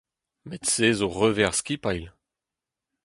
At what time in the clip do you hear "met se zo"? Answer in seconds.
0.49-1.07